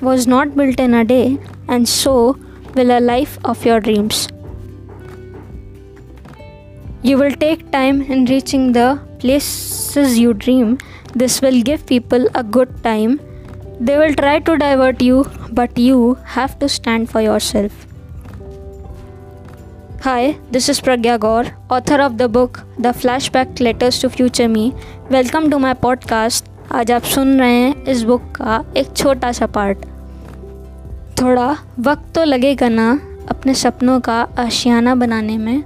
[0.00, 1.38] was not built in a day,
[1.68, 2.38] and so
[2.74, 4.28] will a life of your dreams.
[7.02, 10.78] You will take time in reaching the places you dream.
[11.14, 13.20] This will give people a good time.
[13.80, 17.86] They will try to divert you, but you have to stand for yourself.
[20.02, 24.74] Hi, this is Pragya Gaur, author of the book The Flashback Letters to Future Me.
[25.10, 26.44] Welcome to my podcast.
[26.72, 29.78] आज आप सुन रहे हैं इस book का एक छोटा सा part.
[31.20, 32.88] थोड़ा वक्त तो लगेगा ना
[33.30, 35.62] अपने सपनों का आशियाना बनाने में।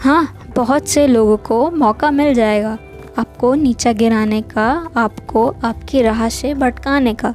[0.00, 2.76] हाँ बहुत से लोगों को मौका मिल जाएगा
[3.18, 7.34] आपको नीचा गिराने का, आपको आपकी राह से भटकाने का।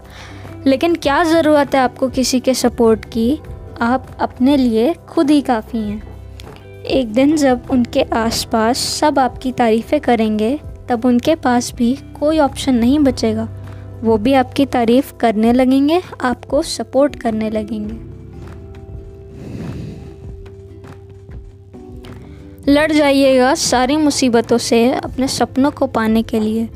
[0.68, 3.40] लेकिन क्या ज़रूरत है आपको किसी के सपोर्ट की?
[3.82, 6.02] आप अपने लिए खुद ही काफ़ी हैं।
[6.84, 12.76] एक दिन जब उनके आसपास सब आपकी तारीफ़ें करेंगे तब उनके पास भी कोई ऑप्शन
[12.76, 13.50] नहीं बचेगा।
[14.04, 18.16] वो भी आपकी तारीफ़ करने लगेंगे, आपको सपोर्ट करने लगेंगे।
[22.68, 26.70] लड़ जाइएगा सारी मुसीबतों से अपने सपनों को पाने के लिए,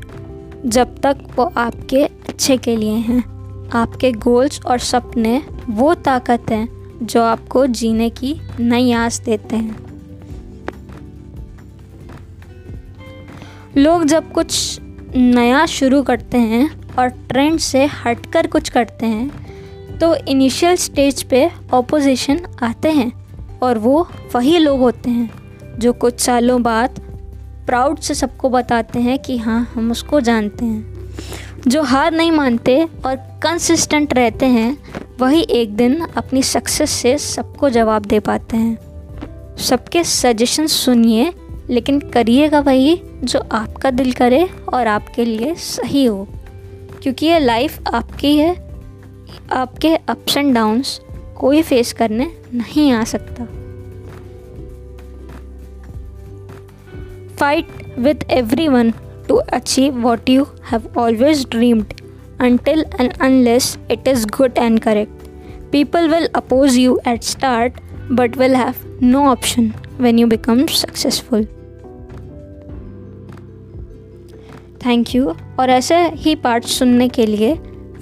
[0.66, 3.22] जब तक वो आपके अच्छे के लिए हैं।
[3.70, 6.68] आपके गोल्स और सपने वो ताकत हैं
[7.02, 9.89] जो आपको जीने की नई आस देते हैं।
[13.76, 14.80] लोग जब कुछ
[15.16, 21.50] नया शुरू करते हैं और ट्रेंड से हटकर कुछ करते हैं तो इनिशियल स्टेज पे
[21.72, 23.12] ऑपोजिशन आते हैं
[23.62, 25.30] और वो वही लोग होते हैं
[25.78, 27.00] जो कुछ सालों बाद
[27.66, 31.10] प्राउड से सबको बताते हैं कि हाँ हम उसको जानते हैं।
[31.68, 34.78] जो हार नहीं मानते और कंसिस्टेंट रहते हैं,
[35.20, 38.78] वही एक दिन अपनी सक्सेस से सबको जवाब दे पाते हैं।
[39.56, 41.32] सबके सजेशन सुनिए,
[41.70, 46.26] लेकिन करिएगा वही जो आपका दिल करे और आपके लिए सही हो।
[47.02, 48.54] क्योंकि ये लाइफ आपकी है।
[49.52, 51.00] आपके अप्स एंड डाउन्स
[51.36, 53.44] कोई फेस करने नहीं आ सकता।
[57.36, 57.66] Fight
[57.98, 58.90] with every one
[59.28, 61.92] to achieve what you have always dreamed
[62.40, 65.28] until and unless it is good and correct
[65.72, 67.80] people will oppose you at start
[68.12, 71.46] but will have no option when you become successful
[74.90, 75.34] thank you.
[75.60, 77.58] और ऐसे ही part सुनने के लिए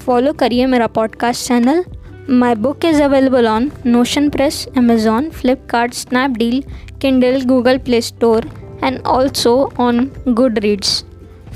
[0.07, 1.85] follow करिए मेरा podcast channel
[2.31, 6.63] my book is available on Notion Press Amazon Flipkart Snapdeal
[7.01, 8.51] Kindle Google Play Store
[8.85, 10.11] and also on
[10.59, 11.05] Goodreads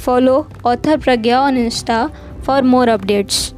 [0.05, 2.11] follow author Pragya on insta
[2.47, 3.52] for more updates.